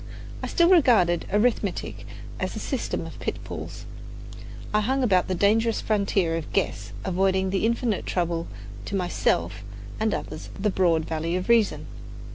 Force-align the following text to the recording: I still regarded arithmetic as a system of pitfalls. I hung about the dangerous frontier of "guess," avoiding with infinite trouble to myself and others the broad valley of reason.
I 0.41 0.47
still 0.47 0.67
regarded 0.69 1.27
arithmetic 1.31 2.07
as 2.39 2.55
a 2.55 2.59
system 2.59 3.05
of 3.05 3.19
pitfalls. 3.19 3.85
I 4.73 4.81
hung 4.81 5.03
about 5.03 5.27
the 5.27 5.35
dangerous 5.35 5.79
frontier 5.79 6.37
of 6.37 6.51
"guess," 6.53 6.91
avoiding 7.05 7.51
with 7.51 7.61
infinite 7.63 8.07
trouble 8.07 8.47
to 8.85 8.95
myself 8.95 9.63
and 9.99 10.11
others 10.11 10.49
the 10.59 10.71
broad 10.71 11.05
valley 11.05 11.35
of 11.35 11.49
reason. 11.49 11.85